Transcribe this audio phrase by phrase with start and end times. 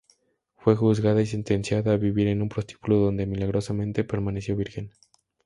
[0.55, 4.91] Fue juzgada y sentenciada a vivir en un prostíbulo donde, milagrosamente, permaneció virgen.